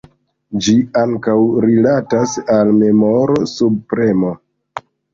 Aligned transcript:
Ĝi 0.67 0.73
ankaŭ 1.01 1.35
rilatas 1.67 2.35
al 2.57 2.75
memoro 2.81 3.39
subpremo. 3.55 4.37